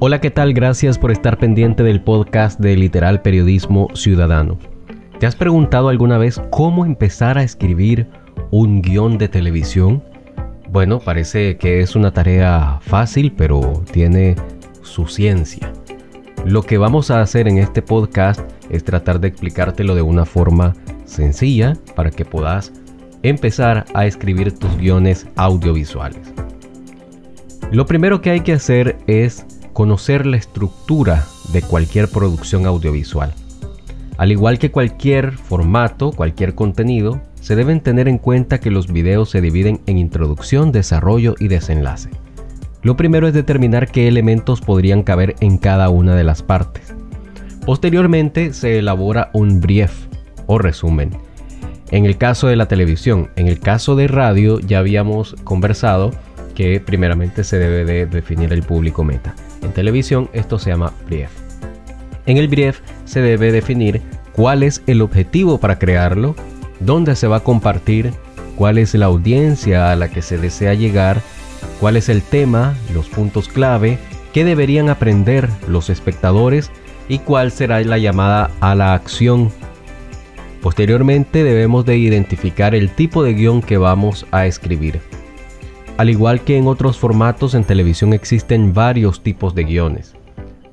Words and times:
Hola, 0.00 0.20
¿qué 0.20 0.30
tal? 0.30 0.54
Gracias 0.54 0.96
por 0.96 1.10
estar 1.10 1.38
pendiente 1.38 1.82
del 1.82 2.00
podcast 2.00 2.60
de 2.60 2.76
Literal 2.76 3.20
Periodismo 3.20 3.88
Ciudadano. 3.94 4.56
¿Te 5.18 5.26
has 5.26 5.34
preguntado 5.34 5.88
alguna 5.88 6.18
vez 6.18 6.40
cómo 6.50 6.86
empezar 6.86 7.36
a 7.36 7.42
escribir 7.42 8.06
un 8.52 8.80
guion 8.80 9.18
de 9.18 9.26
televisión? 9.26 10.04
Bueno, 10.70 11.00
parece 11.00 11.56
que 11.56 11.80
es 11.80 11.96
una 11.96 12.12
tarea 12.12 12.78
fácil, 12.80 13.32
pero 13.36 13.82
tiene 13.90 14.36
su 14.82 15.08
ciencia. 15.08 15.72
Lo 16.44 16.62
que 16.62 16.78
vamos 16.78 17.10
a 17.10 17.20
hacer 17.20 17.48
en 17.48 17.58
este 17.58 17.82
podcast 17.82 18.40
es 18.70 18.84
tratar 18.84 19.18
de 19.18 19.26
explicártelo 19.26 19.96
de 19.96 20.02
una 20.02 20.24
forma 20.24 20.74
sencilla 21.06 21.76
para 21.96 22.12
que 22.12 22.24
puedas 22.24 22.72
empezar 23.24 23.84
a 23.94 24.06
escribir 24.06 24.56
tus 24.56 24.76
guiones 24.76 25.26
audiovisuales. 25.34 26.32
Lo 27.72 27.84
primero 27.84 28.20
que 28.20 28.30
hay 28.30 28.40
que 28.42 28.52
hacer 28.52 28.96
es 29.08 29.44
conocer 29.78 30.26
la 30.26 30.36
estructura 30.36 31.24
de 31.52 31.62
cualquier 31.62 32.08
producción 32.08 32.66
audiovisual. 32.66 33.32
Al 34.16 34.32
igual 34.32 34.58
que 34.58 34.72
cualquier 34.72 35.30
formato, 35.30 36.10
cualquier 36.10 36.56
contenido, 36.56 37.20
se 37.40 37.54
deben 37.54 37.80
tener 37.80 38.08
en 38.08 38.18
cuenta 38.18 38.58
que 38.58 38.72
los 38.72 38.92
videos 38.92 39.30
se 39.30 39.40
dividen 39.40 39.80
en 39.86 39.96
introducción, 39.96 40.72
desarrollo 40.72 41.36
y 41.38 41.46
desenlace. 41.46 42.10
Lo 42.82 42.96
primero 42.96 43.28
es 43.28 43.34
determinar 43.34 43.88
qué 43.88 44.08
elementos 44.08 44.60
podrían 44.60 45.04
caber 45.04 45.36
en 45.38 45.58
cada 45.58 45.90
una 45.90 46.16
de 46.16 46.24
las 46.24 46.42
partes. 46.42 46.92
Posteriormente 47.64 48.54
se 48.54 48.80
elabora 48.80 49.30
un 49.32 49.60
brief 49.60 49.92
o 50.46 50.58
resumen. 50.58 51.12
En 51.92 52.04
el 52.04 52.18
caso 52.18 52.48
de 52.48 52.56
la 52.56 52.66
televisión, 52.66 53.30
en 53.36 53.46
el 53.46 53.60
caso 53.60 53.94
de 53.94 54.08
radio 54.08 54.58
ya 54.58 54.80
habíamos 54.80 55.36
conversado 55.44 56.10
que 56.56 56.80
primeramente 56.80 57.44
se 57.44 57.60
debe 57.60 57.84
de 57.84 58.06
definir 58.06 58.52
el 58.52 58.64
público 58.64 59.04
meta. 59.04 59.36
En 59.62 59.72
televisión 59.72 60.28
esto 60.32 60.58
se 60.58 60.70
llama 60.70 60.92
brief. 61.06 61.30
En 62.26 62.36
el 62.36 62.48
brief 62.48 62.80
se 63.04 63.20
debe 63.20 63.52
definir 63.52 64.02
cuál 64.32 64.62
es 64.62 64.82
el 64.86 65.02
objetivo 65.02 65.58
para 65.58 65.78
crearlo, 65.78 66.36
dónde 66.80 67.16
se 67.16 67.26
va 67.26 67.38
a 67.38 67.44
compartir, 67.44 68.12
cuál 68.56 68.78
es 68.78 68.94
la 68.94 69.06
audiencia 69.06 69.90
a 69.90 69.96
la 69.96 70.08
que 70.08 70.22
se 70.22 70.38
desea 70.38 70.74
llegar, 70.74 71.20
cuál 71.80 71.96
es 71.96 72.08
el 72.08 72.22
tema, 72.22 72.74
los 72.92 73.08
puntos 73.08 73.48
clave, 73.48 73.98
qué 74.32 74.44
deberían 74.44 74.90
aprender 74.90 75.48
los 75.66 75.90
espectadores 75.90 76.70
y 77.08 77.20
cuál 77.20 77.50
será 77.50 77.80
la 77.80 77.98
llamada 77.98 78.50
a 78.60 78.74
la 78.74 78.94
acción. 78.94 79.50
Posteriormente 80.60 81.44
debemos 81.44 81.86
de 81.86 81.96
identificar 81.96 82.74
el 82.74 82.90
tipo 82.90 83.22
de 83.22 83.34
guion 83.34 83.62
que 83.62 83.78
vamos 83.78 84.26
a 84.32 84.46
escribir. 84.46 85.00
Al 85.98 86.10
igual 86.10 86.42
que 86.42 86.56
en 86.56 86.68
otros 86.68 86.96
formatos 86.96 87.54
en 87.54 87.64
televisión 87.64 88.12
existen 88.12 88.72
varios 88.72 89.20
tipos 89.20 89.52
de 89.56 89.64
guiones. 89.64 90.14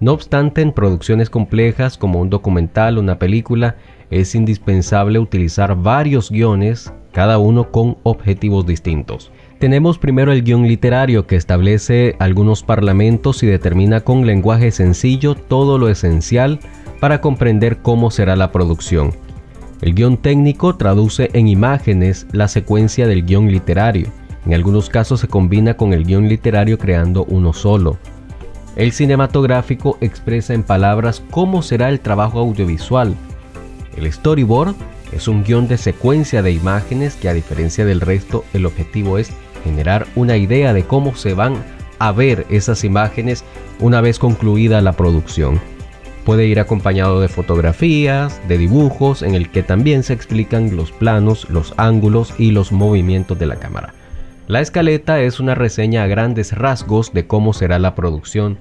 No 0.00 0.14
obstante, 0.14 0.62
en 0.62 0.72
producciones 0.72 1.30
complejas 1.30 1.96
como 1.96 2.20
un 2.20 2.28
documental 2.28 2.98
o 2.98 3.00
una 3.00 3.20
película, 3.20 3.76
es 4.10 4.34
indispensable 4.34 5.20
utilizar 5.20 5.80
varios 5.80 6.28
guiones, 6.28 6.92
cada 7.12 7.38
uno 7.38 7.70
con 7.70 7.98
objetivos 8.02 8.66
distintos. 8.66 9.30
Tenemos 9.60 9.96
primero 9.96 10.32
el 10.32 10.42
guion 10.42 10.66
literario 10.66 11.24
que 11.28 11.36
establece 11.36 12.16
algunos 12.18 12.64
parlamentos 12.64 13.44
y 13.44 13.46
determina 13.46 14.00
con 14.00 14.26
lenguaje 14.26 14.72
sencillo 14.72 15.36
todo 15.36 15.78
lo 15.78 15.88
esencial 15.88 16.58
para 16.98 17.20
comprender 17.20 17.78
cómo 17.78 18.10
será 18.10 18.34
la 18.34 18.50
producción. 18.50 19.12
El 19.82 19.94
guion 19.94 20.16
técnico 20.16 20.74
traduce 20.74 21.30
en 21.32 21.46
imágenes 21.46 22.26
la 22.32 22.48
secuencia 22.48 23.06
del 23.06 23.24
guion 23.24 23.52
literario. 23.52 24.08
En 24.44 24.54
algunos 24.54 24.88
casos 24.88 25.20
se 25.20 25.28
combina 25.28 25.74
con 25.74 25.92
el 25.92 26.04
guion 26.04 26.28
literario 26.28 26.78
creando 26.78 27.24
uno 27.24 27.52
solo. 27.52 27.98
El 28.74 28.92
cinematográfico 28.92 29.98
expresa 30.00 30.54
en 30.54 30.62
palabras 30.62 31.22
cómo 31.30 31.62
será 31.62 31.90
el 31.90 32.00
trabajo 32.00 32.40
audiovisual. 32.40 33.14
El 33.96 34.10
storyboard 34.10 34.74
es 35.12 35.28
un 35.28 35.44
guion 35.44 35.68
de 35.68 35.76
secuencia 35.76 36.42
de 36.42 36.52
imágenes 36.52 37.14
que 37.14 37.28
a 37.28 37.34
diferencia 37.34 37.84
del 37.84 38.00
resto 38.00 38.44
el 38.52 38.66
objetivo 38.66 39.18
es 39.18 39.30
generar 39.62 40.06
una 40.16 40.36
idea 40.36 40.72
de 40.72 40.84
cómo 40.84 41.14
se 41.14 41.34
van 41.34 41.54
a 41.98 42.10
ver 42.10 42.46
esas 42.48 42.82
imágenes 42.82 43.44
una 43.78 44.00
vez 44.00 44.18
concluida 44.18 44.80
la 44.80 44.92
producción. 44.92 45.60
Puede 46.24 46.46
ir 46.46 46.58
acompañado 46.58 47.20
de 47.20 47.28
fotografías, 47.28 48.40
de 48.48 48.58
dibujos 48.58 49.22
en 49.22 49.34
el 49.34 49.50
que 49.50 49.62
también 49.62 50.02
se 50.02 50.14
explican 50.14 50.76
los 50.76 50.92
planos, 50.92 51.48
los 51.50 51.74
ángulos 51.76 52.32
y 52.38 52.52
los 52.52 52.72
movimientos 52.72 53.38
de 53.38 53.46
la 53.46 53.56
cámara. 53.56 53.92
La 54.52 54.60
escaleta 54.60 55.22
es 55.22 55.40
una 55.40 55.54
reseña 55.54 56.02
a 56.02 56.06
grandes 56.06 56.52
rasgos 56.52 57.14
de 57.14 57.26
cómo 57.26 57.54
será 57.54 57.78
la 57.78 57.94
producción. 57.94 58.58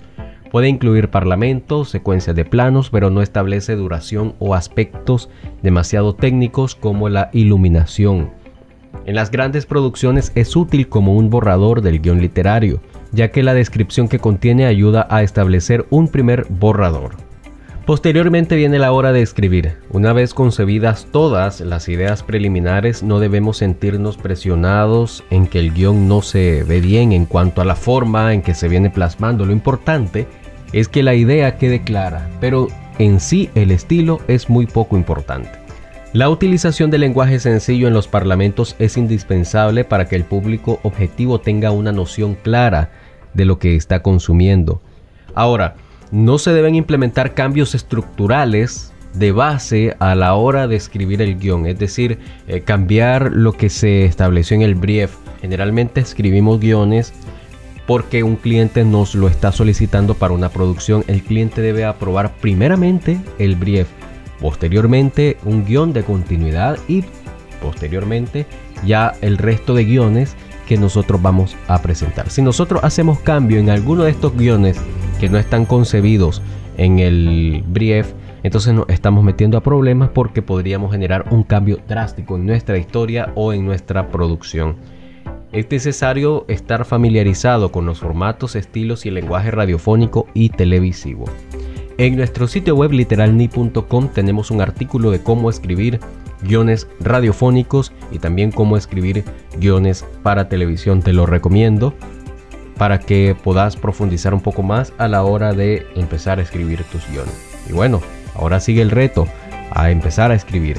Puede 0.50 0.70
incluir 0.70 1.10
parlamentos, 1.10 1.90
secuencias 1.90 2.34
de 2.34 2.46
planos, 2.46 2.90
pero 2.90 3.10
no 3.10 3.22
establece 3.22 3.76
duración 3.76 4.34
o 4.40 4.56
aspectos 4.56 5.30
demasiado 5.62 6.16
técnicos 6.16 6.76
como 6.76 7.10
la 7.10 7.30
iluminación. 7.34 8.30
En 9.06 9.16
las 9.16 9.32
grandes 9.32 9.66
producciones 9.66 10.32
es 10.34 10.56
útil 10.56 10.88
como 10.88 11.14
un 11.14 11.30
borrador 11.30 11.82
del 11.82 12.00
guion 12.00 12.22
literario, 12.22 12.80
ya 13.12 13.32
que 13.32 13.44
la 13.44 13.54
descripción 13.54 14.08
que 14.08 14.20
contiene 14.20 14.68
ayuda 14.68 15.08
a 15.10 15.24
establecer 15.24 15.88
un 15.90 16.08
primer 16.08 16.46
borrador. 16.48 17.31
Posteriormente 17.86 18.56
viene 18.56 18.78
la 18.78 18.92
hora 18.92 19.12
de 19.12 19.24
escribir. 19.24 19.78
Una 19.90 20.14
vez 20.14 20.36
concebidas 20.36 21.08
todas 21.12 21.62
las 21.62 21.90
ideas 21.90 22.22
preliminares, 22.22 23.02
no 23.02 23.20
debemos 23.20 23.58
sentirnos 23.58 24.18
presionados 24.18 25.24
en 25.32 25.48
que 25.48 25.58
el 25.58 25.74
guion 25.74 26.08
no 26.08 26.22
se 26.22 26.64
ve 26.64 26.80
bien 26.80 27.12
en 27.12 27.26
cuanto 27.26 27.60
a 27.60 27.66
la 27.66 27.76
forma 27.76 28.34
en 28.34 28.44
que 28.44 28.54
se 28.54 28.68
viene 28.68 28.92
plasmando. 28.92 29.46
Lo 29.46 29.52
importante 29.52 30.28
es 30.74 30.88
que 30.88 31.02
la 31.02 31.16
idea 31.16 31.58
quede 31.58 31.84
clara, 31.84 32.30
pero 32.40 32.68
en 33.00 33.20
sí 33.20 33.50
el 33.56 33.72
estilo 33.72 34.22
es 34.28 34.48
muy 34.48 34.68
poco 34.68 34.96
importante. 34.96 35.50
La 36.14 36.30
utilización 36.30 36.92
del 36.92 37.02
lenguaje 37.02 37.40
sencillo 37.40 37.88
en 37.88 37.96
los 37.96 38.08
parlamentos 38.08 38.76
es 38.78 38.96
indispensable 38.96 39.86
para 39.86 40.06
que 40.06 40.16
el 40.16 40.24
público 40.24 40.80
objetivo 40.84 41.42
tenga 41.42 41.72
una 41.72 41.92
noción 41.92 42.36
clara 42.36 42.92
de 43.34 43.46
lo 43.46 43.58
que 43.58 43.76
está 43.76 44.04
consumiendo. 44.04 44.82
Ahora, 45.34 45.76
no 46.12 46.38
se 46.38 46.52
deben 46.52 46.76
implementar 46.76 47.34
cambios 47.34 47.74
estructurales 47.76 48.92
de 49.14 49.32
base 49.32 49.96
a 50.00 50.16
la 50.16 50.36
hora 50.36 50.68
de 50.68 50.76
escribir 50.76 51.22
el 51.22 51.38
guion, 51.38 51.66
es 51.66 51.78
decir, 51.78 52.20
eh, 52.48 52.62
cambiar 52.62 53.32
lo 53.32 53.54
que 53.54 53.70
se 53.70 54.06
estableció 54.06 54.56
en 54.56 54.62
el 54.62 54.76
brief. 54.76 55.12
Generalmente 55.42 56.00
escribimos 56.00 56.60
guiones 56.60 57.14
porque 57.88 58.24
un 58.24 58.36
cliente 58.36 58.86
nos 58.86 59.16
lo 59.16 59.28
está 59.28 59.52
solicitando 59.52 60.14
para 60.14 60.34
una 60.34 60.50
producción. 60.50 61.04
El 61.08 61.24
cliente 61.24 61.62
debe 61.62 61.84
aprobar 61.84 62.36
primeramente 62.38 63.20
el 63.38 63.56
brief, 63.56 63.88
posteriormente 64.40 65.38
un 65.44 65.66
guion 65.66 65.92
de 65.92 66.04
continuidad 66.04 66.78
y 66.88 67.04
posteriormente 67.62 68.46
ya 68.86 69.14
el 69.22 69.38
resto 69.38 69.74
de 69.74 69.86
guiones 69.86 70.36
que 70.68 70.78
nosotros 70.78 71.22
vamos 71.22 71.56
a 71.68 71.82
presentar. 71.82 72.30
Si 72.30 72.42
nosotros 72.42 72.82
hacemos 72.84 73.20
cambio 73.20 73.60
en 73.60 73.70
alguno 73.70 74.04
de 74.04 74.12
estos 74.12 74.36
guiones 74.38 74.78
que 75.22 75.30
no 75.30 75.38
están 75.38 75.66
concebidos 75.66 76.42
en 76.78 76.98
el 76.98 77.64
brief, 77.68 78.12
entonces 78.42 78.74
nos 78.74 78.90
estamos 78.90 79.24
metiendo 79.24 79.56
a 79.56 79.62
problemas 79.62 80.10
porque 80.10 80.42
podríamos 80.42 80.92
generar 80.92 81.26
un 81.30 81.44
cambio 81.44 81.78
drástico 81.88 82.38
en 82.38 82.48
nuestra 82.48 82.80
historia 82.80 83.32
o 83.36 83.54
en 83.54 83.64
nuestra 83.64 84.10
producción. 84.10 84.78
Es 85.52 85.70
necesario 85.70 86.46
estar 86.48 86.86
familiarizado 86.86 87.72
con 87.72 87.86
los 87.86 88.00
formatos, 88.00 88.56
estilos 88.56 89.06
y 89.06 89.10
el 89.10 89.16
lenguaje 89.16 89.52
radiofónico 89.52 90.26
y 90.34 90.50
televisivo. 90.50 91.26
En 92.00 92.16
nuestro 92.16 92.48
sitio 92.48 92.76
web 92.76 92.92
literalni.com 92.92 94.08
tenemos 94.08 94.50
un 94.50 94.60
artículo 94.60 95.12
de 95.12 95.22
cómo 95.22 95.52
escribir 95.52 96.00
guiones 96.42 96.88
radiofónicos 97.00 97.92
y 98.12 98.18
también 98.18 98.50
cómo 98.52 98.76
escribir 98.76 99.24
guiones 99.60 100.04
para 100.24 100.50
televisión. 100.50 101.04
Te 101.04 101.14
lo 101.14 101.28
recomiendo 101.28 101.94
para 102.82 102.98
que 102.98 103.36
puedas 103.36 103.76
profundizar 103.76 104.34
un 104.34 104.42
poco 104.42 104.64
más 104.64 104.92
a 104.98 105.08
la 105.08 105.22
hora 105.22 105.54
de 105.54 105.86
empezar 105.96 106.40
a 106.40 106.42
escribir 106.42 106.84
tus 106.86 107.08
guiones. 107.12 107.36
Y 107.70 107.74
bueno, 107.74 108.02
ahora 108.34 108.60
sigue 108.60 108.82
el 108.82 108.90
reto 108.90 109.28
a 109.70 109.92
empezar 109.92 110.32
a 110.32 110.34
escribir. 110.34 110.78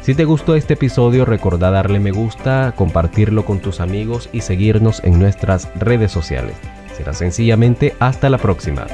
Si 0.00 0.14
te 0.14 0.24
gustó 0.24 0.54
este 0.54 0.74
episodio, 0.74 1.24
recuerda 1.24 1.72
darle 1.72 1.98
me 1.98 2.12
gusta, 2.12 2.72
compartirlo 2.76 3.44
con 3.44 3.58
tus 3.58 3.80
amigos 3.80 4.28
y 4.32 4.42
seguirnos 4.42 5.02
en 5.02 5.18
nuestras 5.18 5.68
redes 5.74 6.12
sociales. 6.12 6.54
Será 6.96 7.12
sencillamente 7.12 7.96
hasta 7.98 8.30
la 8.30 8.38
próxima. 8.38 8.86